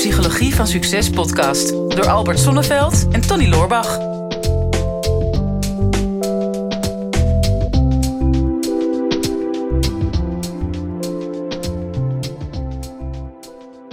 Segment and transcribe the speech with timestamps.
[0.00, 3.98] Psychologie van Succes podcast door Albert Sonneveld en Tony Loorbach.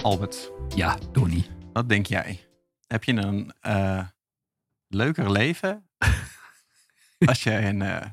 [0.02, 1.46] Albert, Ja, Tony.
[1.72, 2.40] wat denk jij?
[2.86, 4.06] Heb je een eh,
[4.86, 5.88] leuker leven
[7.28, 8.06] als je een eh,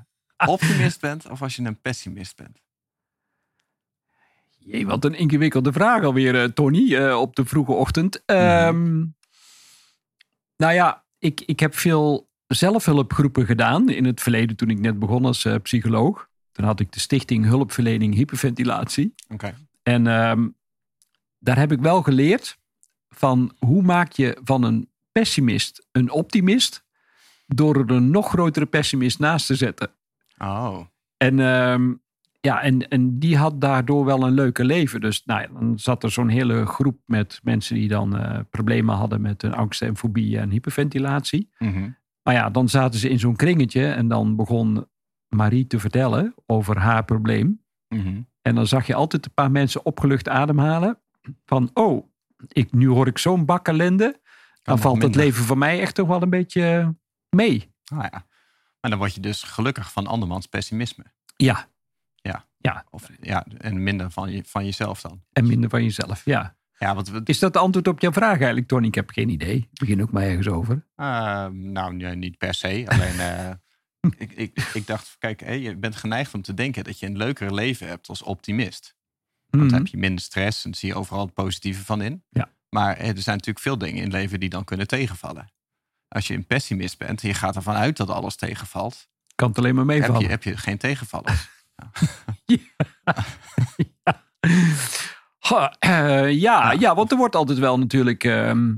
[0.45, 2.64] optimist bent of als je een pessimist bent?
[4.65, 8.23] Jee, wat een ingewikkelde vraag alweer, eh, Tony, eh, op de vroege ochtend.
[8.25, 9.05] Ehm,
[10.57, 15.25] Nou ja, ik, ik heb veel zelfhulpgroepen gedaan in het verleden toen ik net begon
[15.25, 16.29] als eh, psycholoog.
[16.51, 19.13] Toen had ik de Stichting Hulpverlening Hyperventilatie.
[19.33, 19.55] Oké.
[19.83, 20.47] En ehm,
[21.39, 22.57] daar heb ik wel geleerd
[23.09, 26.83] van hoe maak je van een pessimist een optimist
[27.47, 29.91] door er een nog grotere pessimist naast te zetten.
[30.37, 30.79] Oh,
[31.17, 31.93] En, ehm,
[32.45, 35.01] ja, en, en die had daardoor wel een leuke leven.
[35.01, 38.95] Dus nou ja, dan zat er zo'n hele groep met mensen die dan eh, problemen
[38.95, 41.49] hadden met een angst en fobie en hyperventilatie.
[41.57, 41.89] mhm.
[42.23, 44.87] Maar ja, dan zaten ze in zo'n kringetje en dan begon
[45.27, 47.61] Marie te vertellen over haar probleem.
[47.87, 48.21] Mhm.
[48.41, 50.99] En dan zag je altijd een paar mensen opgelucht ademhalen.
[51.45, 52.07] Van, oh,
[52.47, 54.19] ik, nu hoor ik zo'n bak ellende.
[54.63, 56.95] Dan valt het leven voor mij echt toch wel een beetje
[57.29, 57.73] mee.
[57.85, 58.25] Ah, ja.
[58.81, 61.03] Maar dan word je dus gelukkig van andermans pessimisme.
[61.35, 61.67] Ja,
[62.89, 65.21] Of, ja, en minder van, je, van jezelf dan.
[65.33, 66.55] en minder van jezelf, ja.
[66.77, 68.87] Ja, we, Is dat de antwoord op jouw vraag eigenlijk, Tony?
[68.87, 69.55] Ik heb geen idee.
[69.55, 70.85] Ik begin ook maar ergens over.
[70.95, 72.83] eh, nou, niet per se.
[72.87, 73.49] Alleen, eh,
[74.27, 77.17] ik, ik, ik dacht, kijk, hé, je bent geneigd om te denken dat je een
[77.17, 78.95] leuker leven hebt als optimist.
[79.49, 79.71] Want Mhm.
[79.71, 82.23] dan heb je minder stress en zie je overal het positieve van in.
[82.29, 82.49] Ja.
[82.69, 85.51] Maar er zijn natuurlijk veel dingen in het leven die dan kunnen tegenvallen.
[86.07, 89.57] Als je een pessimist bent en je gaat ervan uit dat alles tegenvalt, Kan het
[89.57, 90.21] alleen maar heb meevallen.
[90.21, 91.49] je, heb je geen tegenvallers.
[95.39, 98.23] Ha, eh, ja, ja, want er wordt altijd wel natuurlijk...
[98.23, 98.73] ehm,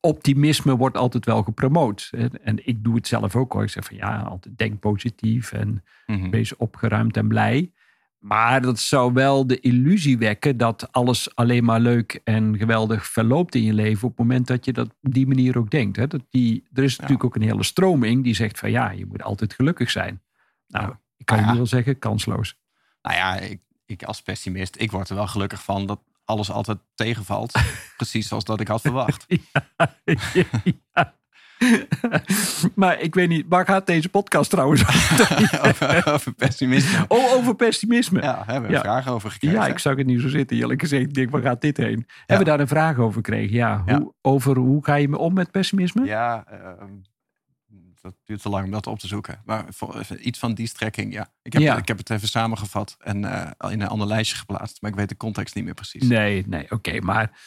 [0.00, 2.10] optimisme wordt altijd wel gepromoot.
[2.42, 3.62] En ik doe het zelf ook hoor.
[3.62, 6.30] Ik zeg van ja, altijd denk positief en Mhm.
[6.30, 7.72] wees opgeruimd en blij.
[8.18, 13.54] Maar dat zou wel de illusie wekken dat alles alleen maar leuk en geweldig verloopt
[13.54, 15.96] in je leven op het moment dat je dat op die manier ook denkt.
[15.96, 16.06] Hè?
[16.06, 19.22] Dat die, er is natuurlijk ook een hele stroming die zegt van ja, je moet
[19.22, 20.22] altijd gelukkig zijn.
[20.66, 21.00] Nou, Ja.
[21.26, 22.58] Ik kan Ah, je nu wel zeggen, kansloos.
[23.02, 26.78] Nou ja, ik, ik als pessimist, ik word er wel gelukkig van dat alles altijd
[26.94, 27.52] tegenvalt.
[27.96, 29.26] precies zoals dat ik had verwacht.
[30.34, 31.14] Ja.
[32.74, 36.32] maar ik weet niet, waar gaat deze podcast trouwens over?
[36.36, 37.04] pessimisme.
[37.08, 38.22] Oh, over pessimisme.
[38.22, 38.76] Ja, hebben we Ja.
[38.76, 39.56] een vraag over gekregen.
[39.58, 41.02] Ja, ik zag het niet zo zitten, eerlijk gezegd.
[41.02, 42.06] Ik denk, waar gaat dit heen?
[42.18, 43.56] Hebben we daar een vraag over gekregen?
[43.56, 43.98] Ja, Ja.
[43.98, 46.04] Hoe, over hoe ga je om met pessimisme?
[46.04, 46.92] Ja, ehm,
[48.06, 49.42] dat duurt te lang om dat op te zoeken.
[49.44, 51.32] Maar voor, iets van die strekking, ja.
[51.42, 51.76] Ik heb, Ja.
[51.76, 54.80] ik heb het even samengevat en eh, in een ander lijstje geplaatst.
[54.82, 56.02] Maar ik weet de context niet meer precies.
[56.02, 57.00] Nee, nee, oké.
[57.00, 57.40] maar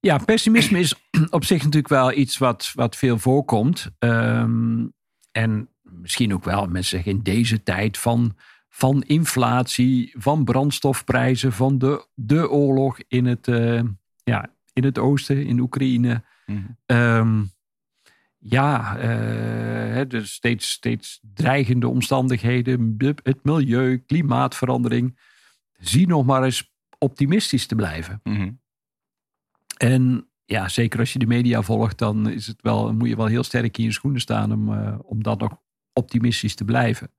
[0.00, 0.94] ja, pessimisme is
[1.30, 3.90] op zich natuurlijk wel iets wat, wat veel voorkomt.
[3.98, 4.86] Ehm,
[5.32, 8.36] en misschien ook wel, mensen zeggen in deze tijd van,
[8.68, 13.80] van inflatie, van brandstofprijzen, van de, de oorlog in het, eh,
[14.24, 16.22] ja, in het oosten, in Oekraïne.
[16.86, 17.42] Ehm,
[18.40, 25.18] ja, hè, dus steeds, steeds dreigende omstandigheden, het milieu, klimaatverandering.
[25.72, 28.20] Zie nog maar eens optimistisch te blijven.
[28.24, 28.50] Mhm.
[29.76, 33.26] En ja, zeker als je de media volgt, dan is het wel, moet je wel
[33.26, 35.60] heel sterk in je schoenen staan om, eh, om dan nog
[35.92, 37.10] optimistisch te blijven.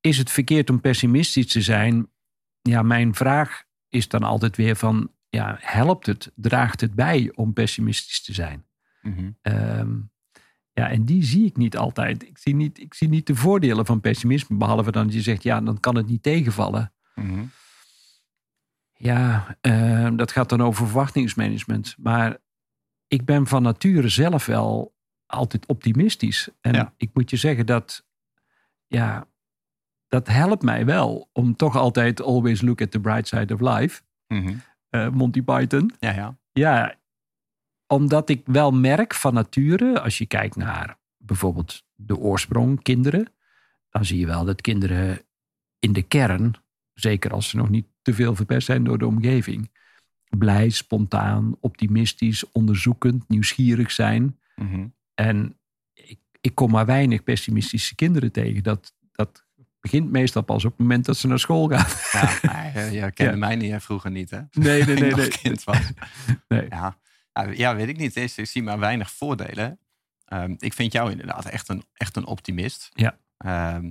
[0.00, 2.10] Is het verkeerd om pessimistisch te zijn?
[2.62, 7.52] Ja, mijn vraag is dan altijd weer van, ja, helpt het, draagt het bij om
[7.52, 8.66] pessimistisch te zijn?
[9.42, 9.98] Ehm,
[10.76, 12.22] ja, en die zie ik niet altijd.
[12.22, 15.42] Ik zie niet, ik zie niet de voordelen van pessimisme, behalve dan dat je zegt,
[15.42, 16.92] ja, dan kan het niet tegenvallen.
[17.14, 17.44] Mhm.
[18.92, 21.94] Ja, eh, dat gaat dan over verwachtingsmanagement.
[21.98, 22.36] Maar
[23.06, 24.94] ik ben van nature zelf wel
[25.26, 26.48] altijd optimistisch.
[26.60, 26.94] En Ja.
[26.96, 28.04] ik moet je zeggen dat,
[28.86, 29.26] ja,
[30.08, 34.02] dat helpt mij wel om toch altijd always look at the bright side of life.
[34.26, 34.54] Mhm.
[34.90, 35.92] Eh, Monty Python.
[36.00, 36.38] Ja, ja.
[36.52, 36.94] Ja,
[37.86, 43.32] omdat ik wel merk van nature, als je kijkt naar bijvoorbeeld de oorsprong, kinderen,
[43.90, 45.20] dan zie je wel dat kinderen
[45.78, 46.54] in de kern,
[46.94, 49.70] zeker als ze nog niet te veel verpest zijn door de omgeving,
[50.28, 54.38] blij, spontaan, optimistisch, onderzoekend, nieuwsgierig zijn.
[54.54, 54.86] Mhm.
[55.14, 55.58] En
[55.92, 58.62] ik, ik kom maar weinig pessimistische kinderen tegen.
[58.62, 59.46] Dat, dat
[59.80, 61.86] begint meestal pas op het moment dat ze naar school gaan.
[62.42, 63.38] Ja, je kende Ja.
[63.38, 64.40] mij niet hè, vroeger niet, hè?
[64.50, 65.14] Nee, nee, nee.
[65.14, 65.28] nee.
[65.28, 65.92] kind was.
[66.48, 66.66] Nee.
[66.68, 66.96] Ja.
[67.44, 68.16] Ja, ja, weet ik niet.
[68.16, 69.78] Ik zie maar weinig voordelen.
[70.24, 72.90] Ehm, ik vind jou inderdaad echt een, echt een optimist.
[72.92, 73.18] Ja.
[73.36, 73.90] Ehm,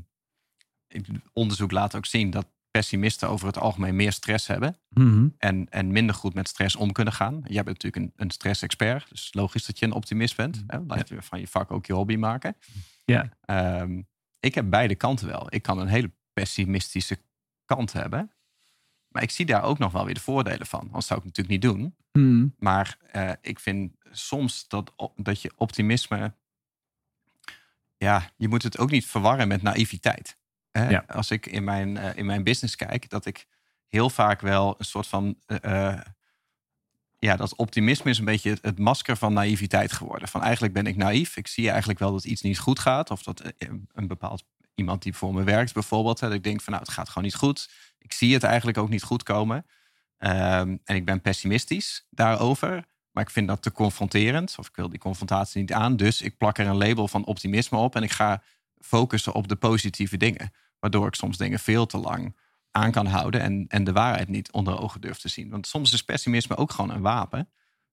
[1.33, 4.77] onderzoek laat ook zien dat pessimisten over het algemeen meer stress hebben.
[4.89, 5.27] Mhm.
[5.37, 7.43] En, en minder goed met stress om kunnen gaan.
[7.43, 9.09] Jij bent natuurlijk een, een stress-expert.
[9.09, 10.63] Dus logisch dat je een optimist bent.
[10.67, 10.79] Hè?
[10.79, 12.55] Laat je van je vak ook je hobby maken.
[13.05, 13.29] Ja.
[13.41, 14.01] Ehm,
[14.39, 15.47] ik heb beide kanten wel.
[15.49, 17.17] Ik kan een hele pessimistische
[17.65, 18.31] kant hebben.
[19.15, 20.79] Maar ik zie daar ook nog wel weer de voordelen van.
[20.79, 21.95] Anders zou ik het natuurlijk niet doen.
[22.11, 22.47] Mhm.
[22.59, 26.33] Maar eh, ik vind soms dat, dat je optimisme.
[27.97, 30.37] Ja, je moet het ook niet verwarren met naïviteit.
[30.71, 30.89] Hè?
[30.89, 31.03] Ja.
[31.07, 33.47] Als ik in mijn, eh, in mijn business kijk, dat ik
[33.87, 35.37] heel vaak wel een soort van.
[35.45, 35.99] eh,
[37.19, 40.27] ja, dat optimisme is een beetje het, het masker van naïviteit geworden.
[40.27, 41.37] Van eigenlijk ben ik naïef.
[41.37, 43.11] Ik zie eigenlijk wel dat iets niet goed gaat.
[43.11, 43.53] Of dat
[43.93, 44.43] een bepaald
[44.75, 46.19] iemand die voor me werkt bijvoorbeeld.
[46.19, 47.69] Dat ik denk van nou, het gaat gewoon niet goed.
[47.99, 49.65] Ik zie het eigenlijk ook niet goed komen.
[50.17, 52.85] Ehm, en ik ben pessimistisch daarover.
[53.11, 54.55] Maar ik vind dat te confronterend.
[54.59, 55.95] Of ik wil die confrontatie niet aan.
[55.95, 57.95] Dus ik plak er een label van optimisme op.
[57.95, 58.43] En ik ga
[58.79, 60.53] focussen op de positieve dingen.
[60.79, 62.37] Waardoor ik soms dingen veel te lang
[62.71, 63.41] aan kan houden.
[63.41, 65.49] En, en de waarheid niet onder ogen durf te zien.
[65.49, 67.49] Want soms is pessimisme ook gewoon een wapen.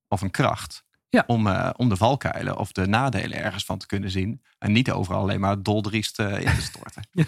[0.09, 0.85] Of een kracht.
[1.13, 1.25] Ja.
[1.27, 4.43] Om, eh, om de valkuilen of de nadelen ergens van te kunnen zien.
[4.59, 7.03] En niet overal alleen maar doldriest eh, in te storten.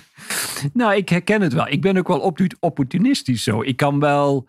[0.73, 1.69] Nou, ik herken het wel.
[1.69, 3.63] Ik ben ook wel opportunistisch zo.
[3.63, 4.49] Ik kan wel.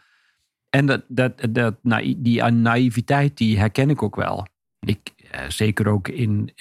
[0.69, 1.75] En dat, dat, dat,
[2.17, 4.47] die naïviteit, die herken ik ook wel.
[4.79, 6.51] Ik, eh, zeker ook in,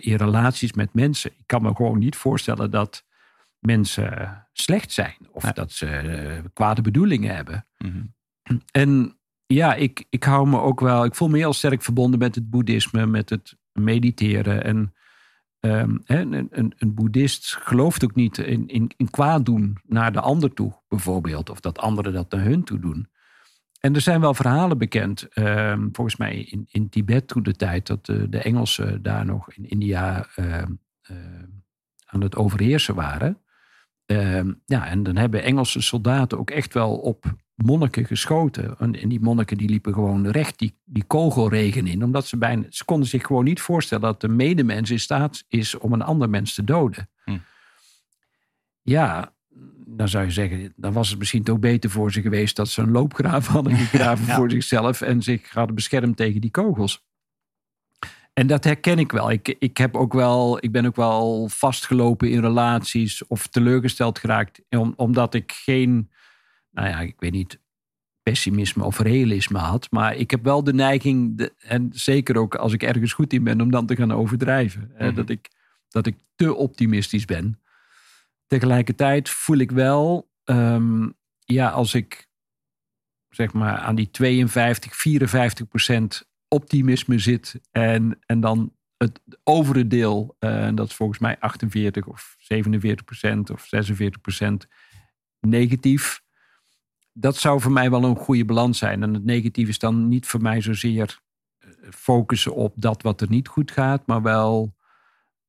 [0.00, 1.30] in relaties met mensen.
[1.30, 3.04] Ik kan me gewoon niet voorstellen dat
[3.58, 5.16] mensen slecht zijn.
[5.32, 5.52] Of Ja.
[5.52, 7.66] dat ze kwade bedoelingen hebben.
[7.78, 8.04] Mhm.
[8.70, 11.04] En ja, ik, ik hou me ook wel.
[11.04, 14.64] Ik voel me heel sterk verbonden met het boeddhisme, met het mediteren.
[14.64, 14.94] En
[15.60, 20.20] ehm, een, een, een boeddhist gelooft ook niet in, in, in kwaad doen naar de
[20.20, 21.50] ander toe, bijvoorbeeld.
[21.50, 23.08] Of dat anderen dat naar hun toe doen.
[23.80, 27.86] En er zijn wel verhalen bekend, ehm, volgens mij in, in Tibet toen de tijd,
[27.86, 30.72] dat de, de Engelsen daar nog in India ehm,
[32.06, 33.38] aan het overheersen waren.
[34.66, 38.78] Ja, en dan hebben Engelse soldaten ook echt wel op monniken geschoten.
[38.78, 42.04] En, en die monniken die liepen gewoon recht die, die kogelregen in.
[42.04, 45.78] Omdat ze bijna, ze konden zich gewoon niet voorstellen dat de medemens in staat is
[45.78, 47.08] om een ander mens te doden.
[47.24, 47.38] Hm.
[48.82, 49.32] Ja,
[49.86, 52.82] dan zou je zeggen, dan was het misschien toch beter voor ze geweest dat ze
[52.82, 54.34] een loopgraaf hadden gegraven Ja.
[54.36, 57.04] voor zichzelf en zich hadden beschermd tegen die kogels.
[58.32, 59.30] En dat herken ik wel.
[59.30, 60.58] Ik, ik, heb ook wel.
[60.60, 64.62] ik ben ook wel vastgelopen in relaties of teleurgesteld geraakt.
[64.70, 66.10] Om, omdat ik geen,
[66.74, 67.58] nou ja, ik weet niet,
[68.22, 69.90] pessimisme of realisme had.
[69.90, 73.44] Maar ik heb wel de neiging, de- en zeker ook als ik ergens goed in
[73.44, 74.90] ben, om dan te gaan overdrijven.
[74.98, 75.14] Mhm.
[75.14, 75.50] dat, ik,
[75.88, 77.60] dat ik te optimistisch ben.
[78.46, 81.08] Tegelijkertijd voel ik wel, ehm,
[81.44, 82.28] ja, als ik
[83.28, 90.36] zeg maar aan die 52, 54 procent optimisme zit en, en dan het overige deel,
[90.38, 94.66] eh, en dat is volgens mij 48 of 47 procent of 46 procent
[95.40, 96.22] negatief.
[97.16, 99.02] Dat zou voor mij wel een goede balans zijn.
[99.02, 101.20] En het negatief is dan niet voor mij zozeer
[101.58, 104.76] eh, focussen op dat wat er niet goed gaat, maar wel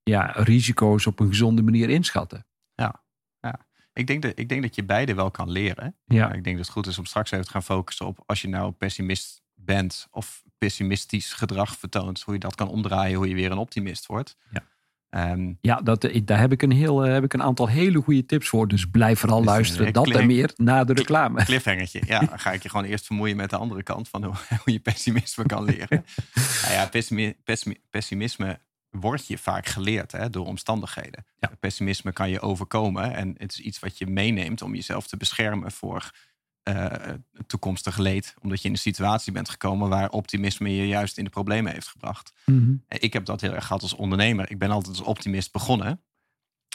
[0.04, 2.46] ja, risico's op een gezonde manier inschatten.
[3.94, 5.96] Ik, denk dat, ik denk dat je beide wel kan leren.
[6.06, 6.34] Ja.
[6.34, 8.48] Ik denk dat het goed is om straks even te gaan focussen op als je
[8.48, 13.52] nou pessimist bent of pessimistisch gedrag vertoont, hoe je dat kan omdraaien, hoe je weer
[13.52, 14.38] een optimist wordt.
[14.52, 14.64] Ja.
[15.10, 18.26] Ehm, Ja, dat, daar heb ik, een heel, eh, heb ik een aantal hele goede
[18.26, 18.68] tips voor.
[18.68, 19.94] Dus blijf vooral Dus, eh, luisteren.
[19.94, 21.44] Dat en meer na de reclame.
[21.44, 22.02] cliffhangertje.
[22.06, 24.74] Ja, dan ga ik je gewoon eerst vermoeien met de andere kant van hoe, hoe
[24.74, 26.06] je pessimisme kan leren.
[26.62, 31.26] nou ja, pessimi- pessimi- pessimisme wordt je vaak geleerd hè, door omstandigheden.
[31.40, 31.52] Ja.
[31.60, 35.72] Pessimisme kan je overkomen en het is iets wat je meeneemt om jezelf te beschermen
[35.72, 36.12] voor
[36.66, 37.14] eh,
[37.48, 38.36] toekomstig leed.
[38.42, 41.88] Omdat je in een situatie bent gekomen waar optimisme je juist in de problemen heeft
[41.88, 42.34] gebracht.
[42.46, 42.74] Mhm.
[42.88, 44.52] Ik heb dat heel erg gehad als ondernemer.
[44.52, 46.02] Ik ben altijd als optimist begonnen.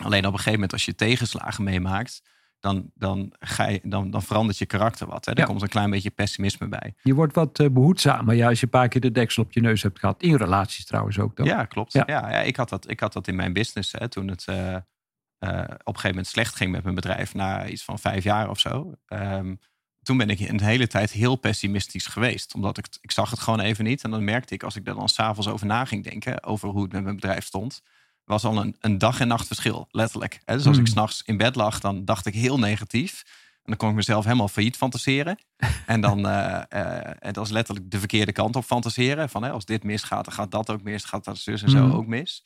[0.02, 2.22] Alleen op een gegeven moment als je tegenslagen meemaakt,
[2.60, 5.24] dan, dan, ga je, dan, dan verandert je karakter wat.
[5.24, 5.32] Hè?
[5.32, 5.44] Er Ja.
[5.44, 6.94] komt een klein beetje pessimisme bij.
[7.02, 9.60] Je wordt wat eh, behoedzamer ja, als je een paar keer de deksel op je
[9.60, 10.22] neus hebt gehad.
[10.22, 11.46] In relaties trouwens ook dan.
[11.46, 11.92] Ja, klopt.
[11.92, 12.02] Ja.
[12.06, 12.30] Ja.
[12.30, 14.80] Ja, ik, had dat, ik had dat in mijn business hè, toen het eh, eh,
[14.80, 14.82] op
[15.68, 18.94] een gegeven moment slecht ging met mijn bedrijf na iets van vijf jaar of zo.
[19.06, 19.54] Ehm,
[20.02, 22.54] toen ben ik een hele tijd heel pessimistisch geweest.
[22.54, 24.02] Omdat ik, ik zag het gewoon even niet.
[24.04, 26.82] En dan merkte ik, als ik er dan s'avonds over na ging denken, over hoe
[26.82, 27.82] het met mijn bedrijf stond,
[28.24, 30.40] was al een, een dag en nacht verschil, letterlijk.
[30.44, 30.92] Dus als ik Hmm.
[30.92, 33.22] s'nachts in bed lag, dan dacht ik heel negatief.
[33.54, 35.38] En dan kon ik mezelf helemaal failliet fantaseren.
[35.86, 39.28] en dan, eh eh het was letterlijk de verkeerde kant op fantaseren.
[39.28, 41.04] Van hè, als dit misgaat, dan gaat dat ook mis.
[41.04, 41.96] Gaat dat zus en zo Mhm.
[41.96, 42.44] ook mis.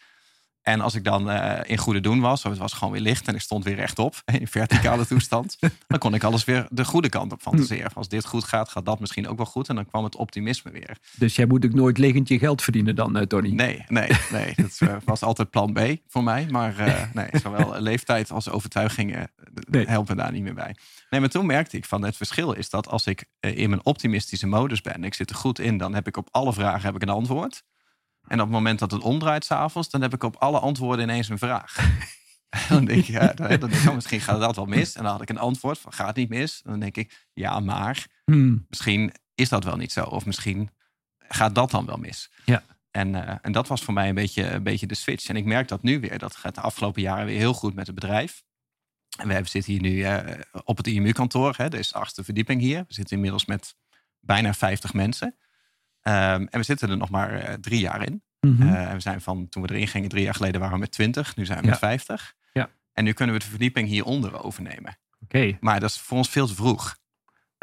[0.64, 3.28] En als ik dan uh, in goede doen was, of het was gewoon weer licht
[3.28, 7.08] en ik stond weer rechtop in verticale toestand, dan kon ik alles weer de goede
[7.08, 7.90] kant op fantaseren.
[7.94, 9.68] Als dit goed gaat, gaat dat misschien ook wel goed.
[9.68, 10.98] En dan kwam het optimisme weer.
[11.16, 13.48] Dus jij moet ook nooit liggend je geld verdienen dan, uh, Tony?
[13.48, 14.54] Nee, nee, nee.
[14.64, 16.46] Dat uh, was altijd plan B voor mij.
[16.50, 16.74] Maar
[17.12, 19.30] nee, zowel leeftijd als overtuigingen
[19.70, 19.86] nee.
[19.86, 20.76] helpen daar niet meer bij.
[21.10, 24.46] Nee, maar toen merkte ik van het verschil is dat als ik in mijn optimistische
[24.46, 27.02] modus ben, ik zit er goed in, dan heb ik op alle vragen heb ik
[27.02, 27.62] een antwoord.
[28.26, 31.28] En op het moment dat het omdraait s'avonds, dan heb ik op alle antwoorden ineens
[31.28, 31.76] een vraag.
[32.68, 34.94] dan denk ik, ja, dan denk ik, oh, misschien gaat dat wel mis.
[34.94, 36.60] En dan had ik een antwoord van, gaat niet mis?
[36.64, 38.66] En dan denk ik, ja, maar hmm.
[38.68, 40.04] misschien is dat wel niet zo.
[40.04, 40.70] Of misschien
[41.18, 42.30] gaat dat dan wel mis.
[42.44, 42.62] Ja.
[42.90, 45.28] En, uh, en dat was voor mij een beetje, een beetje de switch.
[45.28, 46.18] En ik merk dat nu weer.
[46.18, 48.42] Dat gaat de afgelopen jaren weer heel goed met het bedrijf.
[49.18, 50.18] En we zitten hier nu uh,
[50.64, 51.56] op het IMU-kantoor.
[51.70, 52.84] Is de achtste verdieping hier.
[52.88, 53.76] We zitten inmiddels met
[54.20, 55.36] bijna 50 mensen.
[56.08, 58.22] Um, en we zitten er nog maar uh, drie jaar in.
[58.40, 58.68] Mm -hmm.
[58.68, 61.36] uh, we zijn van toen we erin gingen, drie jaar geleden waren we met 20.
[61.36, 61.70] Nu zijn we ja.
[61.70, 62.34] met 50.
[62.52, 62.70] Ja.
[62.92, 64.98] En nu kunnen we de verdieping hieronder overnemen.
[65.20, 65.36] Oké.
[65.36, 65.56] Okay.
[65.60, 66.96] Maar dat is voor ons veel te vroeg.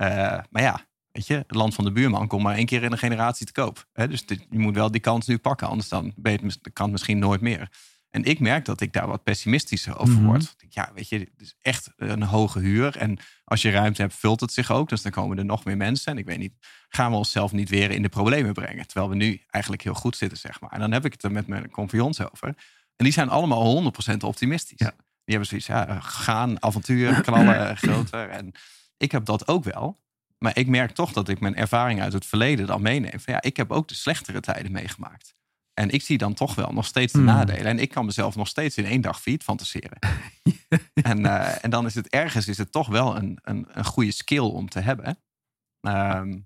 [0.02, 0.08] Uh,
[0.50, 2.98] maar ja, weet je, het land van de buurman komt maar één keer in een
[2.98, 3.88] generatie te koop.
[3.94, 4.08] Hè?
[4.08, 6.84] Dus dit, je moet wel die kans nu pakken, anders dan ben je het, kan
[6.84, 7.70] het misschien nooit meer.
[8.12, 10.26] En ik merk dat ik daar wat pessimistischer over Mhm.
[10.26, 10.56] word.
[10.70, 12.98] Ja, weet je, het is echt een hoge huur.
[12.98, 14.90] En als je ruimte hebt, vult het zich ook.
[14.90, 16.12] Dus dan komen er nog meer mensen.
[16.12, 16.54] En ik weet niet,
[16.90, 18.88] gaan we onszelf niet weer in de problemen brengen?
[18.88, 20.72] Terwijl we nu eigenlijk heel goed zitten, zeg maar.
[20.72, 22.48] En dan heb ik het er met mijn compagnons over.
[22.96, 24.80] En die zijn allemaal 100% optimistisch.
[24.80, 24.94] Ja.
[25.24, 28.30] Die hebben zoiets, ja, gaan, avontuur, knallen, groter.
[28.30, 28.52] En
[28.98, 30.00] ik heb dat ook wel.
[30.38, 33.20] Maar ik merk toch dat ik mijn ervaring uit het verleden dan meeneem.
[33.20, 35.34] Van ja, ik heb ook de slechtere tijden meegemaakt.
[35.82, 37.28] En ik zie dan toch wel nog steeds de Hmm.
[37.28, 37.66] nadelen.
[37.66, 40.00] En ik kan mezelf nog steeds in één dag failliet fantaseren.
[40.94, 44.12] en, eh, en dan is het ergens is het toch wel een, een, een goede
[44.12, 45.18] skill om te hebben.
[45.82, 46.40] Ehm,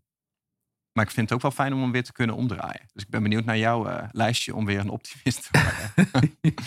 [0.92, 2.88] maar ik vind het ook wel fijn om hem weer te kunnen omdraaien.
[2.94, 6.54] Dus ik ben benieuwd naar jouw eh, lijstje om weer een optimist te worden.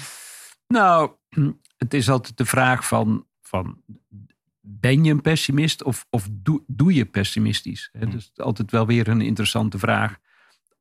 [0.67, 1.13] Nou,
[1.77, 3.83] het is altijd de vraag van, van
[4.61, 7.89] ben je een pessimist of, of doe, doe je pessimistisch?
[7.93, 8.11] Hmm.
[8.11, 10.19] Dus altijd wel weer een interessante vraag.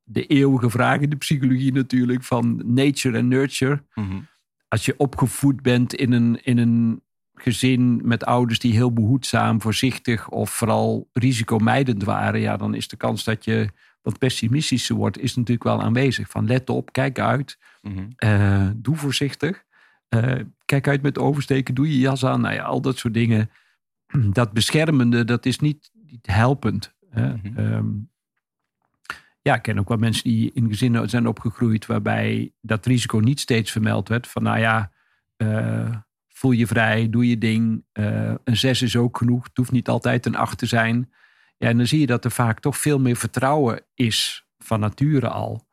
[0.09, 3.83] De eeuwige vraag in de psychologie natuurlijk van nature en nurture.
[3.93, 4.19] Mhm.
[4.67, 7.01] Als je opgevoed bent in een, in een
[7.33, 12.97] gezin met ouders die heel behoedzaam, voorzichtig of vooral risicomijdend waren, ja, dan is de
[12.97, 13.69] kans dat je
[14.01, 16.29] wat pessimistischer wordt, is natuurlijk wel aanwezig.
[16.29, 18.05] Van let op, kijk uit, Mhm.
[18.15, 19.63] eh, doe voorzichtig.
[20.09, 20.35] Eh,
[20.65, 22.41] kijk uit met oversteken, doe je jas aan.
[22.41, 23.49] Nou ja, al dat soort dingen.
[24.33, 26.93] Dat beschermende, dat is niet, niet helpend.
[27.09, 27.33] Hè.
[27.35, 27.57] Mhm.
[27.57, 27.85] Ehm,
[29.47, 33.39] ja, ik ken ook wel mensen die in gezinnen zijn opgegroeid waarbij dat risico niet
[33.39, 34.27] steeds vermeld werd.
[34.27, 34.91] Van nou ja,
[35.37, 35.95] eh,
[36.27, 37.85] voel je vrij, doe je ding.
[37.91, 39.43] Eh, een zes is ook genoeg.
[39.43, 41.13] Het hoeft niet altijd een acht te zijn.
[41.57, 45.29] Ja, en dan zie je dat er vaak toch veel meer vertrouwen is van nature
[45.29, 45.67] al.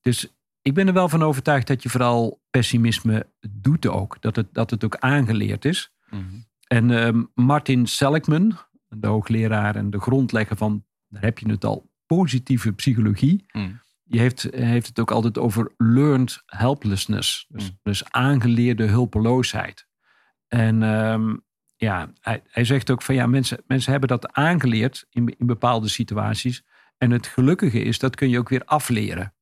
[0.00, 0.32] Dus
[0.62, 4.16] ik ben er wel van overtuigd dat je vooral pessimisme doet ook.
[4.20, 5.92] Dat het, dat het ook aangeleerd is.
[6.10, 6.22] Mhm.
[6.66, 8.58] En ehm, Martin Seligman,
[8.88, 13.44] de hoogleraar en de grondlegger van, daar heb je het al, positieve psychologie.
[13.52, 13.72] Mhm.
[14.04, 17.46] Die heeft, heeft het ook altijd over learned helplessness.
[17.48, 17.78] Dus, Mm.
[17.82, 19.86] dus aangeleerde hulpeloosheid.
[20.48, 21.36] En ehm,
[21.76, 25.88] ja, hij, hij zegt ook van ja, mensen, mensen hebben dat aangeleerd in, in bepaalde
[25.88, 26.62] situaties.
[26.98, 29.34] En het gelukkige is, dat kun je ook weer afleren.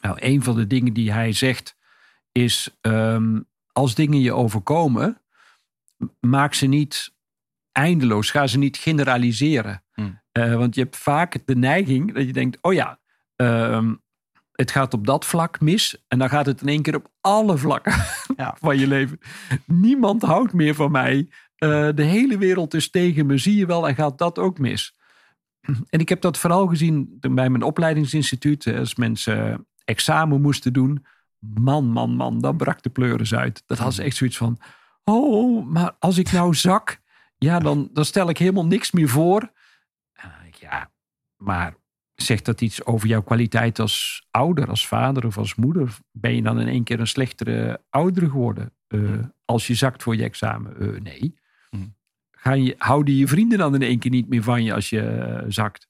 [0.00, 1.76] Nou, een van de dingen die hij zegt
[2.32, 3.40] is, ehm,
[3.72, 5.22] als dingen je overkomen,
[6.20, 7.14] maak ze niet
[7.72, 9.84] eindeloos, ga ze niet generaliseren.
[10.36, 12.98] Eh, want je hebt vaak de neiging dat je denkt, oh ja,
[13.36, 13.94] ehm,
[14.52, 17.58] het gaat op dat vlak mis en dan gaat het in één keer op alle
[17.58, 17.94] vlakken
[18.36, 18.56] Ja.
[18.60, 19.18] van je leven.
[19.66, 21.28] Niemand houdt meer van mij.
[21.56, 24.94] Eh, de hele wereld is tegen me, zie je wel, en gaat dat ook mis.
[25.88, 28.66] En ik heb dat vooral gezien bij mijn opleidingsinstituut.
[28.66, 31.06] Als mensen examen moesten doen.
[31.38, 33.62] Man, man, man, dan brak de pleuris uit.
[33.66, 34.58] Dat was echt zoiets van...
[35.04, 37.00] Oh, maar als ik nou zak...
[37.38, 39.40] Ja, dan, dan stel ik helemaal niks meer voor.
[40.12, 40.90] En dan denk ik, ja,
[41.36, 41.74] maar
[42.14, 45.96] zegt dat iets over jouw kwaliteit als ouder, als vader of als moeder?
[46.12, 48.76] Ben je dan in één keer een slechtere ouder geworden?
[48.88, 50.80] eh, als je zakt voor je examen?
[50.80, 51.34] Eh, nee.
[52.30, 55.00] Gaan je, houden je vrienden dan in één keer niet meer van je als je
[55.00, 55.88] eh, zakt?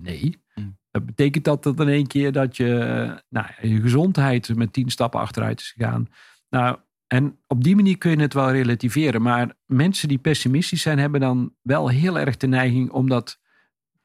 [0.00, 0.46] Nee.
[0.90, 5.20] Dat betekent dat dat in één keer dat je, nou, je gezondheid met tien stappen
[5.20, 6.08] achteruit is gegaan.
[6.48, 9.22] Nou, en op die manier kun je het wel relativeren.
[9.22, 13.38] Maar mensen die pessimistisch zijn, hebben dan wel heel erg de neiging om dat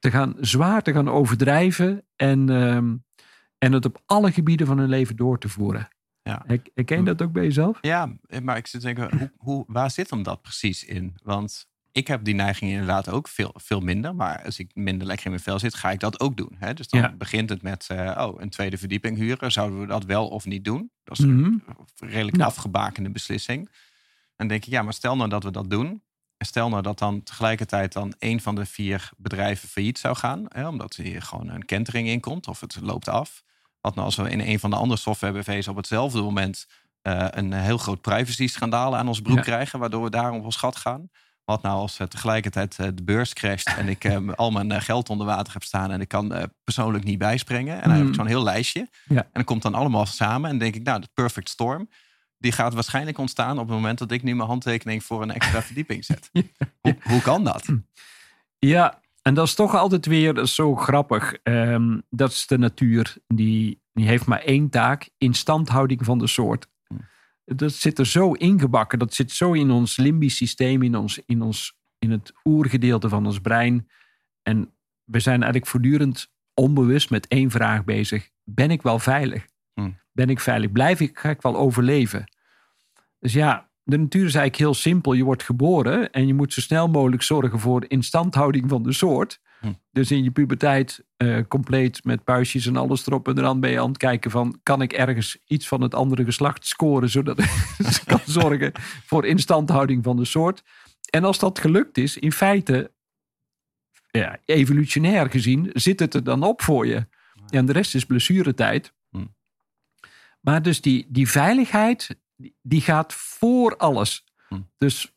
[0.04, 2.04] te gaan, zwaar te gaan overdrijven.
[2.16, 2.96] En, ehm,
[3.58, 5.88] en het op alle gebieden van hun leven door te voeren.
[6.22, 6.44] Ja.
[6.46, 7.78] Her- Herken je dat ook bij jezelf?
[7.82, 11.16] Ja, maar ik zit te denken, hoe, hoe, waar zit hem dat precies in?
[11.24, 14.16] Want ik heb die neiging inderdaad ook veel, veel minder.
[14.16, 16.56] Maar als ik minder lekker in mijn vel zit, ga ik dat ook doen.
[16.60, 16.74] Hè?
[16.74, 17.14] Dus dan Ja.
[17.18, 19.52] begint het met, eh, oh, een tweede verdieping huren.
[19.52, 20.92] Zouden we dat wel of niet doen?
[21.04, 21.44] Dat is Mhm.
[21.44, 21.62] een
[22.00, 22.50] redelijk Nou.
[22.50, 23.60] afgebakende beslissing.
[23.68, 23.70] En
[24.36, 26.02] dan denk ik, ja, maar stel nou dat we dat doen.
[26.44, 30.46] En stel nou dat dan tegelijkertijd dan een van de vier bedrijven failliet zou gaan.
[30.48, 33.44] Hè, omdat hier gewoon een kentering in komt of het loopt af.
[33.82, 36.68] Wat nou als we in een van de andere software-BV's op hetzelfde moment
[37.02, 39.42] eh, een heel groot privacy-schandaal aan ons broek Ja.
[39.42, 41.10] krijgen, waardoor we daar op ons gat gaan.
[41.46, 45.10] Wat nou als eh, tegelijkertijd eh, de beurs crasht en ik eh, al mijn geld
[45.10, 47.76] onder water heb staan en ik kan persoonlijk niet bijspringen.
[47.82, 48.14] En dan heb ik Mm.
[48.16, 48.88] zo'n heel lijstje.
[49.08, 49.22] Ja.
[49.22, 51.90] En dan komt dan allemaal samen en denk ik, nou, de perfect storm.
[52.44, 55.62] Die gaat waarschijnlijk ontstaan op het moment dat ik nu mijn handtekening voor een extra
[55.72, 56.30] verdieping zet.
[56.82, 57.68] Hoe, hoe kan dat?
[58.60, 61.34] Ja, en dat is toch altijd weer zo grappig.
[61.34, 63.18] Ehm, dat is de natuur.
[63.28, 66.68] Die, die heeft maar één taak: instandhouding van de soort.
[66.88, 66.96] Hm.
[67.56, 69.00] Dat zit er zo ingebakken.
[69.00, 73.26] Dat zit zo in ons limbisch systeem, in, ons, in, ons, in het oergedeelte van
[73.26, 73.90] ons brein.
[74.42, 74.74] En
[75.04, 79.46] we zijn eigenlijk voortdurend onbewust met één vraag bezig: ben ik wel veilig?
[79.74, 79.92] Hm.
[80.12, 80.72] Ben ik veilig?
[80.72, 82.33] Blijf ik, ga ik wel overleven?
[83.24, 85.14] Dus ja, de natuur is eigenlijk heel simpel.
[85.14, 89.40] Je wordt geboren en je moet zo snel mogelijk zorgen voor instandhouding van de soort.
[89.60, 89.74] Hm.
[89.92, 93.80] Dus in je puberteit eh, compleet met puistjes en alles erop en eraan ben je
[93.80, 94.60] aan het kijken van...
[94.64, 97.10] kan ik ergens iets van het andere geslacht scoren...
[97.10, 97.40] zodat
[97.78, 98.72] ik kan zorgen
[99.06, 100.64] voor instandhouding van de soort.
[101.10, 102.92] En als dat gelukt is, in feite,
[104.12, 107.08] ja, evolutionair gezien, zit het er dan op voor je.
[107.50, 108.94] En de rest is blessuretijd.
[109.10, 109.26] Hm.
[110.40, 112.22] Maar dus die, die veiligheid,
[112.62, 114.26] die- gaat voor alles.
[114.48, 114.60] Hm.
[114.78, 115.16] Dus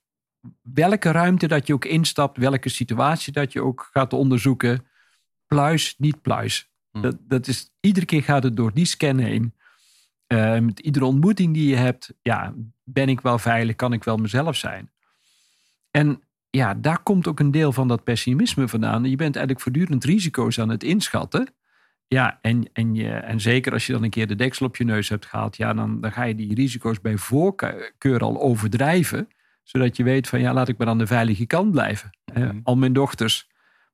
[0.63, 4.87] welke ruimte dat je ook instapt, welke situatie dat je ook gaat onderzoeken,
[5.47, 6.71] pluis, niet pluis.
[6.91, 7.01] Hm.
[7.01, 9.55] Dat, dat is, iedere keer gaat het door die scan heen.
[10.27, 12.55] Eh, met iedere ontmoeting die je hebt, ja,
[12.85, 14.91] ben ik wel veilig, kan ik wel mezelf zijn.
[15.91, 19.05] En ja, daar komt ook een deel van dat pessimisme vandaan.
[19.05, 21.55] Je bent eigenlijk voortdurend risico's aan het inschatten.
[22.09, 24.85] Ja, en, en, je, en zeker als je dan een keer de deksel op je
[24.85, 29.29] neus hebt gehaald, ja, dan, dan ga je die risico's bij voorkeur al overdrijven.
[29.63, 32.11] Zodat je weet van ja, laat ik maar aan de veilige kant blijven.
[32.35, 32.61] Mhm.
[32.63, 33.49] al mijn dochters,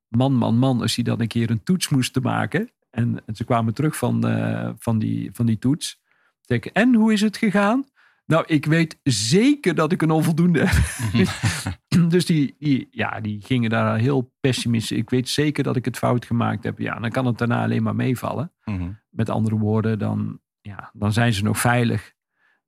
[0.08, 2.70] man, man, man, als die dan een keer een toets moesten maken.
[2.90, 6.00] En, en ze kwamen terug van, eh, van, die, van die toets.
[6.46, 7.84] Denk, en hoe is het gegaan?
[8.26, 11.30] Nou, ik weet zeker dat ik een onvoldoende heb.
[12.10, 14.98] dus die, die, ja, die gingen daar heel pessimistisch.
[14.98, 16.78] Ik weet zeker dat ik het fout gemaakt heb.
[16.78, 18.52] Ja, dan kan het daarna alleen maar meevallen.
[18.64, 18.90] Mhm.
[19.10, 22.12] Met andere woorden, dan, ja, dan zijn ze nog veilig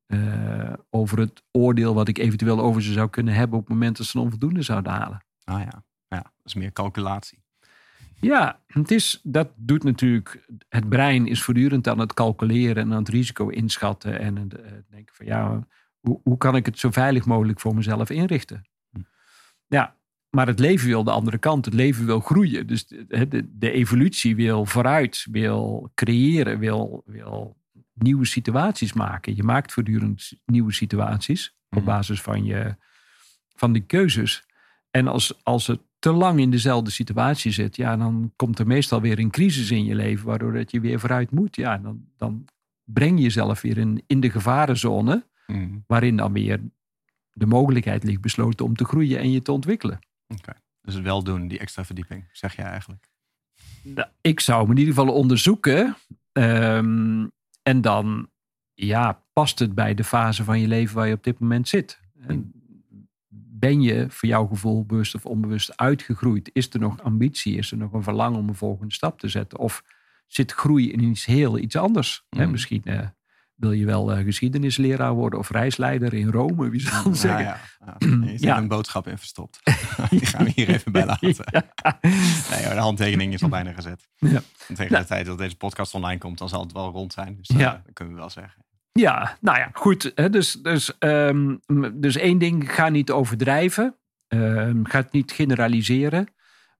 [0.06, 3.96] eh, over het oordeel wat ik eventueel over ze zou kunnen hebben op het moment
[3.96, 5.24] dat ze een onvoldoende zouden halen.
[5.44, 5.84] Ah ja.
[6.08, 7.43] ja, dat is meer calculatie.
[8.24, 10.46] Ja, het is, dat doet natuurlijk.
[10.68, 14.18] Het brein is voortdurend aan het calculeren en aan het risico inschatten.
[14.18, 15.66] En het, eh, denken van ja,
[16.00, 18.62] hoe, hoe kan ik het zo veilig mogelijk voor mezelf inrichten?
[18.90, 19.00] Hm.
[19.66, 19.96] Ja,
[20.30, 21.64] maar het leven wil de andere kant.
[21.64, 22.66] Het leven wil groeien.
[22.66, 27.56] Dus de, de, de evolutie wil vooruit, wil creëren, wil, wil
[27.92, 29.36] nieuwe situaties maken.
[29.36, 31.86] Je maakt voortdurend nieuwe situaties op Mhm.
[31.86, 32.76] basis van, je,
[33.54, 34.46] van die keuzes.
[34.90, 39.00] En als, als het te lang in dezelfde situatie zit, ja, dan komt er meestal
[39.00, 41.56] weer een crisis in je leven, waardoor dat je weer vooruit moet.
[41.56, 42.44] Ja, dan, dan
[42.84, 45.78] breng je jezelf weer in, in de gevarenzone, Mhm.
[45.86, 46.60] waarin dan weer
[47.32, 49.98] de mogelijkheid ligt besloten om te groeien en je te ontwikkelen.
[50.28, 50.52] Oké.
[50.82, 53.08] Dus wel doen, die extra verdieping, zeg jij eigenlijk.
[53.82, 55.96] Nou, ik zou hem in ieder geval onderzoeken.
[56.32, 57.26] ehm,
[57.62, 58.28] en dan,
[58.74, 62.00] ja, past het bij de fase van je leven waar je op dit moment zit?
[62.26, 62.52] En
[63.64, 66.50] ben je voor jouw gevoel bewust of onbewust uitgegroeid?
[66.52, 67.56] Is er nog ambitie?
[67.56, 69.58] Is er nog een verlangen om een volgende stap te zetten?
[69.58, 69.82] Of
[70.26, 72.24] zit groei in iets heel iets anders?
[72.30, 72.50] Hè, Mm.
[72.50, 73.00] misschien eh,
[73.54, 77.44] wil je wel eh, geschiedenisleraar worden of reisleider in Rome, wie zal het zeggen?
[77.44, 77.96] Ja, ja.
[77.98, 78.06] ja.
[78.22, 78.56] Er zit Ja.
[78.58, 79.60] een boodschap in verstopt.
[80.10, 81.34] Die gaan we hier even bij laten.
[82.50, 84.08] Nee, de handtekening is al bijna gezet.
[84.18, 84.42] En
[84.74, 87.36] tegen de tijd dat deze podcast online komt, dan zal het wel rond zijn.
[87.36, 88.63] Dus eh, dat kunnen we wel zeggen.
[89.00, 90.12] Ja, nou ja, goed.
[90.14, 91.56] Hè, dus, dus, ehm,
[91.94, 93.96] dus één ding, ga niet overdrijven.
[94.28, 96.28] Ehm, ga het niet generaliseren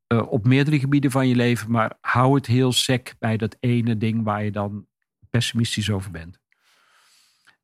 [0.07, 1.71] eh, op meerdere gebieden van je leven.
[1.71, 4.87] Maar hou het heel sec bij dat ene ding waar je dan
[5.31, 6.39] pessimistisch over bent.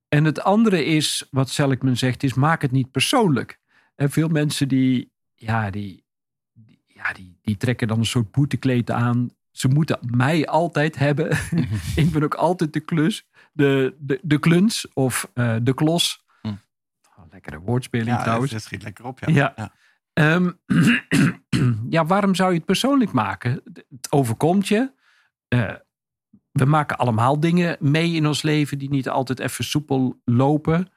[0.09, 3.59] En het andere is, wat Seligman zegt, is maak het niet persoonlijk.
[3.95, 6.05] En veel mensen die, ja, die,
[6.53, 9.31] die- ja, die, die trekken dan een soort boetekleed aan.
[9.51, 11.31] Ze moeten mij altijd hebben.
[11.97, 13.27] ik ben ook altijd de klus
[13.61, 16.25] de, de, de kluns of eh, de klos.
[16.43, 16.49] Hm.
[16.49, 18.53] Oh, lekkere woordspeling Ja, trouwens.
[18.53, 19.19] dat schiet lekker op.
[19.19, 19.27] Ja.
[19.29, 19.53] Ja.
[19.57, 19.73] Ja.
[20.13, 20.51] Ehm,
[21.97, 23.61] ja, waarom zou je het persoonlijk maken?
[23.73, 24.93] Het overkomt je.
[25.49, 25.75] Eh,
[26.53, 30.89] we maken allemaal dingen mee in ons leven die niet altijd even soepel lopen.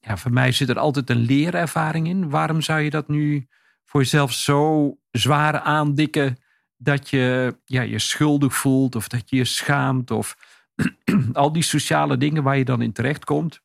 [0.00, 2.30] Ja, voor mij zit er altijd een leerervaring in.
[2.30, 3.46] Waarom zou je dat nu
[3.84, 6.36] voor jezelf zo zwaar aandikken
[6.76, 10.36] dat je ja, je schuldig voelt of dat je je schaamt of
[11.32, 13.60] al die sociale dingen waar je dan in terechtkomt.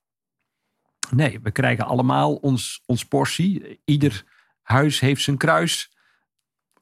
[1.10, 3.82] Nee, we krijgen allemaal ons, ons portie.
[3.86, 4.24] Ieder
[4.62, 5.92] huis heeft zijn kruis.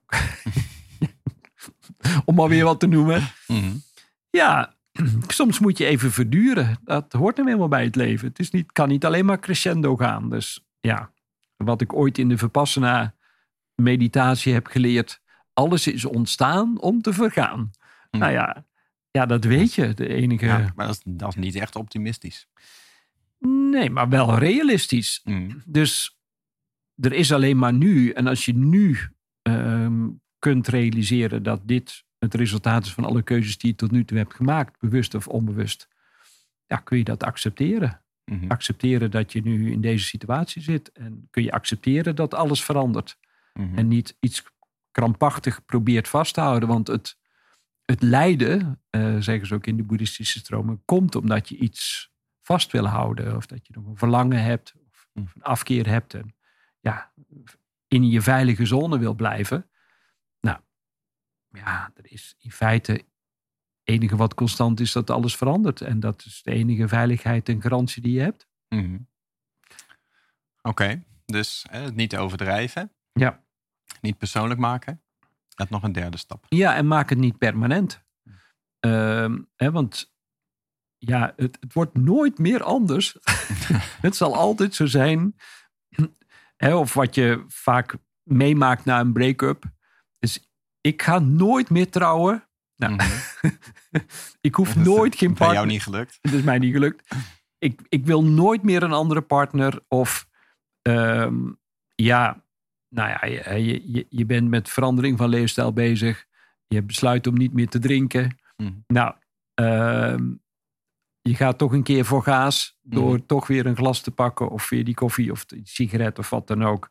[2.26, 3.32] Om maar weer wat te noemen.
[3.48, 3.76] Mhm.
[4.30, 4.76] Ja,
[5.28, 6.80] soms moet je even verduren.
[6.84, 8.28] Dat hoort nou helemaal bij het leven.
[8.28, 10.30] Het is niet, kan niet alleen maar crescendo gaan.
[10.30, 11.12] Dus ja,
[11.58, 13.16] wat ik ooit in de Vipassana
[13.76, 15.22] meditatie heb geleerd.
[15.54, 17.72] Alles is ontstaan om te vergaan.
[18.10, 18.18] Hm.
[18.18, 18.66] Nou ja,
[19.16, 19.94] ja, dat weet je.
[19.94, 20.46] De enige...
[20.46, 22.48] Ja, maar dat is, dat is niet echt optimistisch.
[23.48, 25.22] Nee, maar wel realistisch.
[25.24, 25.58] Mhm.
[25.66, 26.20] Dus
[26.96, 28.10] er is alleen maar nu.
[28.10, 28.98] En als je nu
[29.42, 30.08] ehm,
[30.40, 34.18] kunt realiseren dat dit het resultaat is van alle keuzes die je tot nu toe
[34.18, 35.88] hebt gemaakt, bewust of onbewust,
[36.66, 38.02] ja, kun je dat accepteren.
[38.26, 38.48] Mhm.
[38.48, 40.92] Accepteren dat je nu in deze situatie zit.
[40.92, 43.18] En kun je accepteren dat alles verandert.
[43.54, 43.78] Mhm.
[43.78, 44.44] En niet iets
[44.92, 46.70] krampachtig probeert vast te houden.
[46.70, 47.18] Want het,
[47.86, 52.72] het lijden, eh, zeggen ze ook in de boeddhistische stromen, komt omdat je iets vast
[52.72, 53.36] wil houden.
[53.36, 54.74] Of dat je nog een verlangen hebt.
[54.90, 55.20] Of Hm.
[55.20, 56.14] een afkeer hebt.
[56.14, 56.36] En
[56.80, 57.14] ja,
[57.88, 59.70] in je veilige zone wil blijven.
[60.40, 60.60] Nou,
[61.50, 63.06] ja, er is in feite het
[63.84, 65.82] enige wat constant is dat alles verandert.
[65.82, 68.48] En dat is de enige veiligheid en garantie die je hebt.
[68.70, 68.98] Mhm.
[70.62, 73.44] Oké, dus hè, het niet overdrijven, Ja.
[74.02, 75.04] niet persoonlijk maken.
[75.56, 76.46] Dat nog een derde stap.
[76.50, 78.04] Ja, en maak het niet permanent.
[78.80, 80.14] Ehm, hè, want
[80.98, 83.18] ja, het, het wordt nooit meer anders.
[84.08, 85.36] het zal altijd zo zijn.
[86.56, 89.64] Hè, of wat je vaak meemaakt na een break-up.
[90.20, 90.50] Is,
[90.82, 92.48] ik ga nooit meer trouwen.
[92.76, 93.10] Nou, Mhm.
[94.42, 95.58] ik hoef Dat is nooit geen Bij partner.
[95.58, 96.18] jou niet gelukt.
[96.22, 97.16] Het is mij niet gelukt.
[97.58, 99.84] Ik, ik wil nooit meer een andere partner.
[99.88, 100.28] Of
[100.82, 101.52] ehm,
[101.96, 102.45] ja,
[102.96, 106.26] nou ja, je, je- je, bent met verandering van leefstijl bezig.
[106.68, 108.38] Je besluit om niet meer te drinken.
[108.58, 108.72] Mhm.
[108.88, 109.14] Nou,
[109.54, 110.34] ehm,
[111.22, 112.78] je gaat toch een keer voor gaas.
[112.82, 113.26] Door Mhm.
[113.26, 114.50] toch weer een glas te pakken.
[114.50, 116.90] Of weer die koffie of die sigaret of wat dan ook.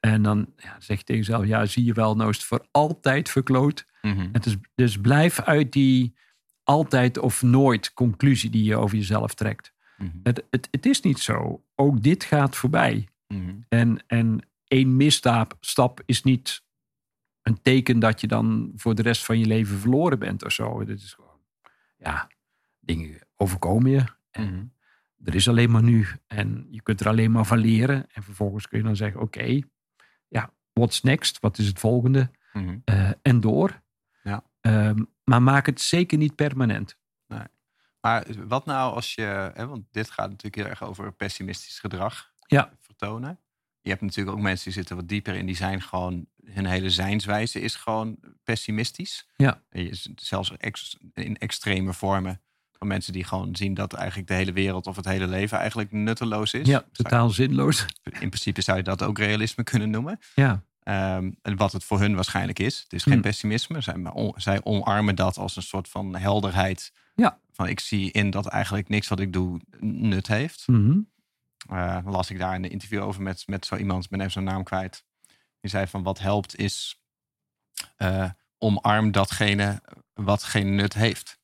[0.00, 2.66] En dan ja, zeg je tegen jezelf, ja, zie je wel, nou is het voor
[2.70, 3.86] altijd verkloot.
[4.02, 4.28] Mhm.
[4.32, 6.14] Het is, dus blijf uit die
[6.62, 9.74] altijd of nooit conclusie die je over jezelf trekt.
[10.22, 11.64] Het, het, het is niet zo.
[11.74, 13.08] Ook dit gaat voorbij.
[13.68, 16.64] En, en één misstap stap is niet
[17.42, 20.84] een teken dat je dan voor de rest van je leven verloren bent of zo.
[20.84, 21.40] Dit is gewoon,
[21.96, 22.28] ja,
[22.80, 24.04] dingen overkomen je.
[24.30, 24.64] En Mhm.
[25.24, 26.06] er is alleen maar nu.
[26.26, 28.06] En je kunt er alleen maar van leren.
[28.12, 29.60] En vervolgens kun je dan zeggen, oké,
[30.28, 31.40] ja, what's next?
[31.40, 32.30] Wat is het volgende?
[32.52, 32.78] Mhm.
[32.84, 33.82] Eh, en door.
[34.22, 34.44] Ja.
[34.60, 36.98] Ehm, maar maak het zeker niet permanent.
[38.00, 42.32] Maar wat nou als je, hè, want dit gaat natuurlijk heel erg over pessimistisch gedrag
[42.46, 42.72] Ja.
[42.80, 43.38] vertonen.
[43.86, 46.90] Je hebt natuurlijk ook mensen die zitten wat dieper in, die zijn gewoon, hun hele
[46.90, 49.26] zijnswijze is gewoon pessimistisch.
[49.36, 49.62] Ja.
[50.16, 52.40] Zelfs ex- in extreme vormen
[52.72, 55.92] van mensen die gewoon zien dat eigenlijk de hele wereld of het hele leven eigenlijk
[55.92, 56.66] nutteloos is.
[56.66, 57.86] Ja, totaal zinloos.
[58.02, 60.18] In principe zou je dat ook realisme kunnen noemen.
[60.34, 62.80] Ja, Ehm, en wat het voor hun waarschijnlijk is.
[62.82, 63.20] Het is geen Hm.
[63.20, 63.80] pessimisme.
[63.80, 66.92] Zij, on- zij omarmen dat als een soort van helderheid.
[67.14, 67.38] Ja.
[67.52, 70.62] Van ik zie in dat eigenlijk niks wat ik doe nut heeft.
[70.66, 70.98] Mhm.
[71.68, 74.32] Eh, las ik daar in een interview over met, met zo iemand, ik ben even
[74.32, 75.04] zijn naam kwijt.
[75.60, 77.00] Die zei van wat helpt is
[77.96, 79.82] eh, omarm datgene
[80.14, 81.38] wat geen nut heeft.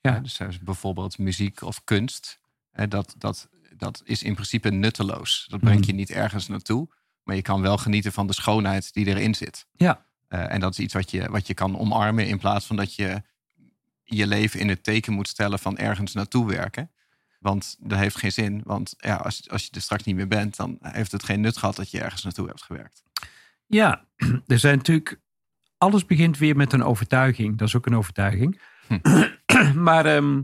[0.00, 0.16] Ja.
[0.16, 2.40] Eh, dus, bijvoorbeeld muziek of kunst.
[2.88, 5.46] dat, dat, dat is in principe nutteloos.
[5.48, 5.90] Dat brengt Mhm.
[5.90, 6.88] je niet ergens naartoe.
[7.22, 9.66] Maar je kan wel genieten van de schoonheid die erin zit.
[9.72, 10.06] Ja.
[10.28, 13.22] En dat is iets wat je, wat je kan omarmen in plaats van dat je
[14.04, 16.90] je leven in het teken moet stellen van ergens naartoe werken.
[17.46, 18.60] Want dat heeft geen zin.
[18.64, 21.56] Want ja, als, als je er straks niet meer bent, dan heeft het geen nut
[21.56, 23.02] gehad dat je ergens naartoe hebt gewerkt.
[23.66, 24.04] ja,
[24.46, 25.20] er zijn natuurlijk.
[25.78, 27.58] Alles begint weer met een overtuiging.
[27.58, 28.60] Dat is ook een overtuiging.
[29.88, 30.42] maar ehm,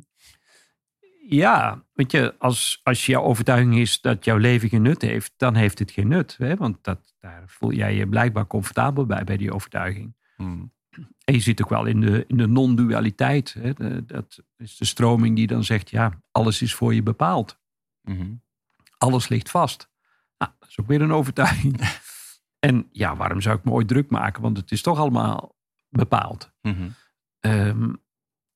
[1.29, 5.55] ja, weet je, als, als jouw overtuiging is dat jouw leven geen nut heeft, dan
[5.55, 6.35] heeft het geen nut.
[6.39, 6.57] Hè?
[6.57, 10.17] Want dat, daar voel jij je blijkbaar comfortabel bij, bij die overtuiging.
[10.37, 10.73] Hmm.
[11.33, 13.57] En je ziet ook wel in de, in de non-dualiteit.
[14.07, 17.61] Dat is de stroming die dan zegt, ja, alles is voor je bepaald.
[18.03, 18.35] Mhm.
[18.99, 19.91] Alles ligt vast.
[20.39, 21.81] Nou, dat is ook weer een overtuiging.
[22.69, 24.43] en ja, waarom zou ik me ooit druk maken?
[24.43, 25.57] Want het is toch allemaal
[25.89, 26.53] bepaald.
[27.41, 27.93] Ehm,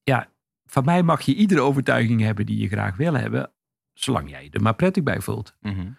[0.03, 0.33] ja,
[0.65, 3.53] van mij mag je iedere overtuiging hebben die je graag wil hebben.
[3.93, 5.57] Zolang jij je er maar prettig bij voelt.
[5.61, 5.91] Mhm.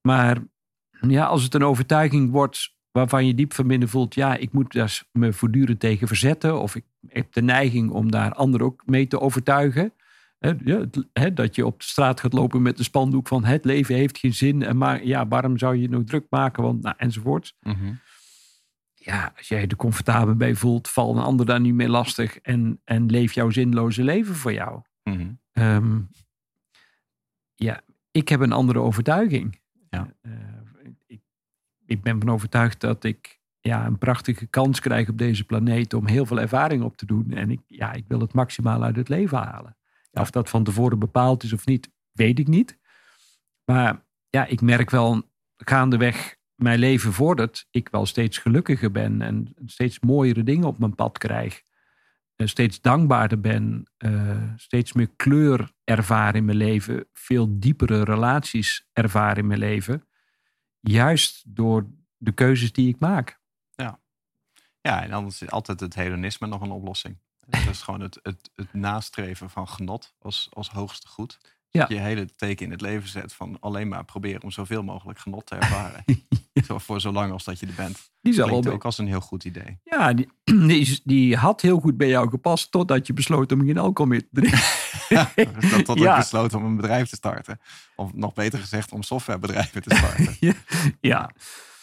[0.00, 0.38] Maar
[1.00, 4.72] ja, als het een overtuiging wordt waarvan je diep van binnen voelt, ja, ik moet
[4.72, 9.06] daar me voortdurend tegen verzetten, of ik heb de neiging om daar anderen ook mee
[9.06, 9.92] te overtuigen.
[10.38, 13.94] Het- hè, dat je op de straat gaat lopen met een spandoek van het leven
[13.94, 17.54] heeft geen zin, en maar ja, waarom zou je nog druk maken, want, nou, enzovoort.
[17.60, 17.92] Mhm.
[18.94, 22.80] ja, als jij er comfortabel bij voelt, val een ander daar niet meer lastig en,
[22.84, 24.80] en leef jouw zinloze leven voor jou.
[25.02, 25.28] Mhm.
[25.52, 26.00] Ehm,
[27.54, 29.60] ja, ik heb een andere overtuiging.
[29.90, 30.14] Ja.
[30.20, 30.32] Eh,
[31.88, 36.06] ik ben van overtuigd dat ik ja, een prachtige kans krijg op deze planeet om
[36.06, 37.30] heel veel ervaring op te doen.
[37.30, 39.76] En ik, ja, ik wil het maximaal uit het leven halen.
[40.10, 42.78] Ja, of dat van tevoren bepaald is of niet, weet ik niet.
[43.64, 45.22] Maar ja, ik merk wel
[45.56, 50.94] gaandeweg mijn leven vordert, ik wel steeds gelukkiger ben en steeds mooiere dingen op mijn
[50.94, 51.62] pad krijg.
[52.36, 58.88] Eh, steeds dankbaarder ben, eh, steeds meer kleur ervaar in mijn leven, veel diepere relaties
[58.92, 60.07] ervaar in mijn leven.
[60.80, 61.86] Juist door
[62.16, 63.40] de keuzes die ik maak.
[64.80, 67.18] Ja, en dan is altijd het hedonisme nog een oplossing.
[67.46, 71.38] Dat is gewoon het, het, het nastreven van genot als, als hoogste goed.
[71.70, 71.80] Ja.
[71.80, 75.18] Dat je hele teken in het leven zet van alleen maar proberen om zoveel mogelijk
[75.18, 76.04] genot te ervaren.
[76.64, 78.10] Zo, voor zolang als dat je er bent.
[78.20, 79.78] Die zal Klinkt ook als een heel goed idee.
[79.84, 80.28] Ja, die,
[80.68, 84.10] die, is- die had heel goed bij jou gepast totdat je besloot om geen alcohol
[84.10, 84.58] meer te drinken.
[85.08, 86.16] Dus dat tot Ja.
[86.16, 87.60] besloot om een bedrijf te starten.
[87.96, 90.36] Of nog beter gezegd om softwarebedrijven te starten.
[90.48, 90.52] ja.
[91.00, 91.30] ja,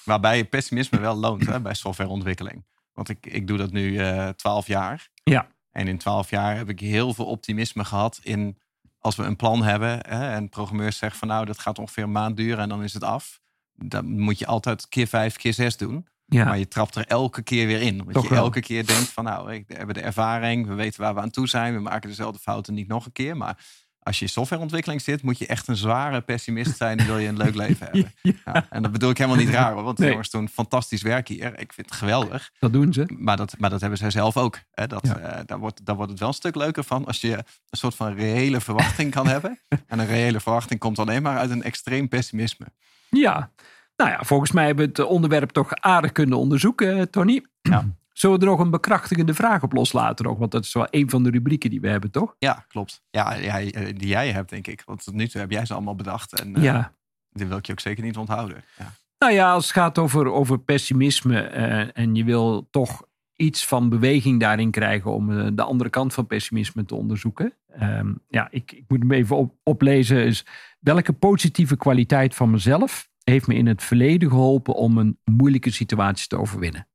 [0.04, 2.66] Waarbij pessimisme wel loont hè, bij softwareontwikkeling.
[2.94, 5.10] Want ik, ik doe dat nu eh, twaalf jaar.
[5.24, 8.58] ja, En in twaalf jaar heb ik heel veel optimisme gehad in
[9.00, 12.12] als we een plan hebben hè, en programmeurs zeggen van nou dat gaat ongeveer een
[12.12, 13.40] maand duren en dan is het af.
[13.74, 16.08] Dan moet je altijd keer vijf, keer zes doen.
[16.26, 16.46] Ja.
[16.46, 18.02] Maar je trapt er elke keer weer in.
[18.02, 18.38] Omdat je wel.
[18.38, 21.48] elke keer denkt van nou, we hebben de ervaring, we weten waar we aan toe
[21.48, 23.38] zijn, we maken dezelfde fouten niet nog een keer.
[23.38, 23.58] Maar
[24.00, 27.28] als je in softwareontwikkeling zit, moet je echt een zware pessimist zijn en wil je
[27.28, 28.14] een leuk leven hebben.
[28.22, 30.10] Ja, en dat bedoel ik helemaal niet raar hoor, want Nee.
[30.10, 31.60] jongens doen fantastisch werk hier.
[31.60, 32.52] Ik vind het geweldig.
[32.60, 33.06] dat doen ze.
[33.18, 34.60] Maar dat, maar dat hebben zij zelf ook.
[34.72, 34.88] Hè?
[34.88, 35.18] Dat, Ja.
[35.18, 37.96] eh, daar, wordt, daar wordt het wel een stuk leuker van als je een soort
[37.96, 39.60] van reële verwachting kan hebben.
[39.88, 42.66] En een reële verwachting komt alleen maar uit een extreem pessimisme.
[43.10, 43.52] Ja,
[43.96, 47.46] nou ja, volgens mij hebben we het onderwerp toch aardig kunnen onderzoeken, eh, Tony.
[47.62, 47.86] Ja.
[48.12, 50.26] Zullen we er nog een bekrachtigende vraag op loslaten?
[50.26, 50.40] Ook?
[50.40, 52.36] Want dat is wel een van de rubrieken die we hebben, toch?
[52.40, 53.04] Ja, klopt.
[53.10, 54.82] Ja, ja, eh, die jij hebt, denk ik.
[54.86, 56.40] Want tot nu toe heb jij ze allemaal bedacht.
[56.40, 56.94] En eh, ja.
[57.32, 58.64] die wil ik je ook zeker niet onthouden.
[58.78, 58.92] Ja.
[59.20, 63.04] Nou ja, als het gaat over, over pessimisme eh, en je wil toch
[63.36, 67.54] iets van beweging daarin krijgen om eh, de andere kant van pessimisme te onderzoeken.
[67.68, 70.26] Ehm, ja, ik, ik moet hem even op, oplezen.
[70.26, 70.46] Is,
[70.80, 76.28] welke positieve kwaliteit van mezelf heeft me in het verleden geholpen om een moeilijke situatie
[76.28, 76.88] te overwinnen?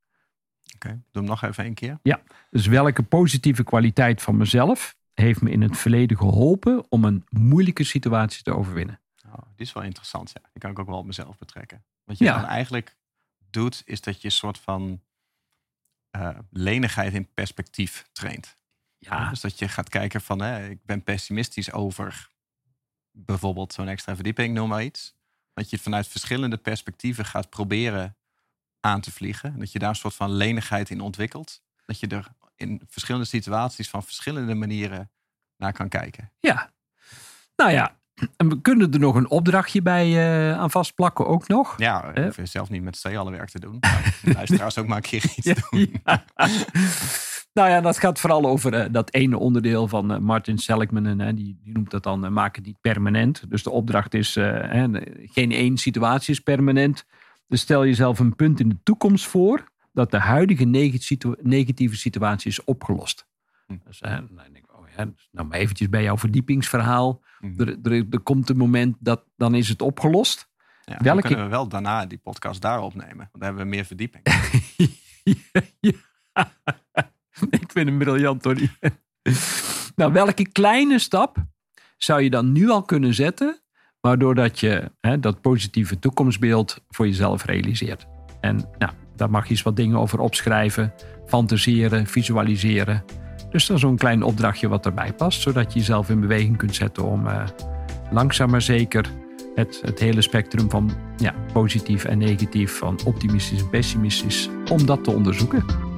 [0.74, 1.98] Oké, doe hem nog even één keer.
[2.50, 7.84] Dus welke positieve kwaliteit van mezelf heeft me in het verleden geholpen om een moeilijke
[7.84, 9.00] situatie te overwinnen?
[9.26, 10.30] Oh, die is wel interessant.
[10.34, 10.40] Ja.
[10.52, 11.84] Die kan ik ook wel op mezelf betrekken.
[12.04, 12.34] Wat je Ja.
[12.40, 12.96] dan eigenlijk
[13.50, 15.00] doet, is dat je een soort van
[16.10, 18.58] eh, lenigheid in perspectief traint.
[18.98, 22.28] Ja, Dus dat je gaat kijken van, hè, ik ben pessimistisch over
[23.10, 25.14] bijvoorbeeld zo'n extra verdieping, noem maar iets.
[25.60, 28.16] Dat je vanuit verschillende perspectieven gaat proberen
[28.80, 29.52] aan te vliegen.
[29.52, 31.62] En dat je daar een soort van lenigheid in ontwikkelt.
[31.84, 35.10] Dat je er in verschillende situaties van verschillende manieren
[35.56, 36.32] naar kan kijken.
[36.40, 36.70] ja.
[37.56, 37.96] Nou ja,
[38.36, 40.06] en we kunnen er nog een opdrachtje bij
[40.50, 41.74] eh, aan vastplakken ook nog.
[41.78, 42.28] Ja, Hè?
[42.28, 43.76] ik hoef zelf niet met z'n alle werk te doen.
[43.80, 46.00] Maar luisteraars ook maar een keer iets Ja, doen.
[46.04, 46.24] ja.
[47.52, 51.06] Nou ja, dat gaat vooral over eh, dat ene onderdeel van eh, Martin Seligman.
[51.06, 53.50] En, eh, die, die noemt dat dan maak het niet permanent.
[53.50, 54.32] Dus de opdracht is,
[55.22, 57.04] geen één situatie is permanent.
[57.46, 60.64] Dus stel jezelf een punt in de toekomst voor dat de huidige
[61.42, 63.26] negatieve situatie is opgelost.
[63.66, 63.76] Hm.
[63.84, 67.22] Dus, dan denk ik, oh ja, dus nou maar eventjes bij jouw verdiepingsverhaal.
[67.40, 67.60] Mhm.
[67.60, 70.48] Er, er, er komt een moment dat dan is het opgelost.
[70.84, 73.16] Ja, Welke- Dan kunnen we wel daarna die podcast daar opnemen.
[73.16, 74.26] Want dan hebben we meer verdieping.
[75.80, 75.94] Ja.
[77.60, 78.70] Ik vind hem briljant, Tony.
[79.96, 81.36] nou, welke kleine stap
[81.96, 83.60] zou je dan nu al kunnen zetten,
[84.00, 88.06] waardoor dat je hè, dat positieve toekomstbeeld voor jezelf realiseert?
[88.40, 90.94] En nou, daar mag je eens wat dingen over opschrijven,
[91.26, 93.04] fantaseren, visualiseren.
[93.50, 97.04] Dus is zo'n klein opdrachtje wat erbij past, zodat je jezelf in beweging kunt zetten
[97.04, 97.46] om eh,
[98.10, 99.10] langzaam maar zeker
[99.54, 105.04] het, het hele spectrum van ja, positief en negatief, van optimistisch en pessimistisch, om dat
[105.04, 105.89] te onderzoeken.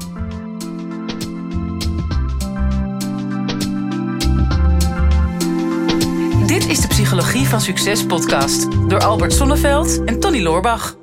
[7.12, 11.01] Psychologie van Succes podcast door Albert Sonneveld en Tony Loorbach.